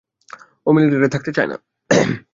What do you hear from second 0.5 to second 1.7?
ও মিলিটারিতে থাকতে চায় না।